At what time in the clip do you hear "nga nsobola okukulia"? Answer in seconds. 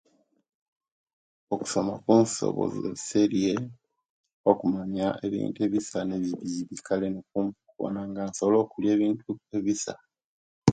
8.09-8.91